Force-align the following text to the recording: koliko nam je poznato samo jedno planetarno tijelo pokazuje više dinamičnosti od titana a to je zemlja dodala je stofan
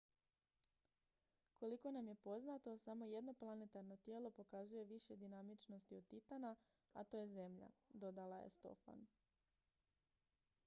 koliko 1.59 1.91
nam 1.91 2.07
je 2.07 2.15
poznato 2.15 2.77
samo 2.77 3.05
jedno 3.07 3.33
planetarno 3.33 3.97
tijelo 3.97 4.31
pokazuje 4.31 4.85
više 4.85 5.15
dinamičnosti 5.15 5.95
od 5.97 6.07
titana 6.07 6.55
a 6.93 7.03
to 7.03 7.19
je 7.19 7.27
zemlja 7.27 7.67
dodala 7.89 8.37
je 8.37 8.49
stofan 8.49 9.07